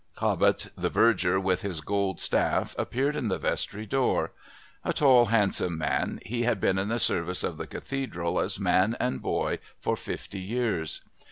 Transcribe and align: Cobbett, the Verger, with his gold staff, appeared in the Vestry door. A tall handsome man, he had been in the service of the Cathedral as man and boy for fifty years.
Cobbett, 0.15 0.71
the 0.75 0.89
Verger, 0.89 1.39
with 1.39 1.61
his 1.61 1.79
gold 1.79 2.19
staff, 2.19 2.73
appeared 2.79 3.15
in 3.15 3.27
the 3.27 3.37
Vestry 3.37 3.85
door. 3.85 4.31
A 4.83 4.93
tall 4.93 5.25
handsome 5.27 5.77
man, 5.77 6.19
he 6.25 6.41
had 6.41 6.59
been 6.59 6.79
in 6.79 6.89
the 6.89 6.97
service 6.99 7.43
of 7.43 7.57
the 7.57 7.67
Cathedral 7.67 8.39
as 8.39 8.59
man 8.59 8.95
and 8.99 9.21
boy 9.21 9.59
for 9.77 9.95
fifty 9.95 10.39
years. 10.41 11.01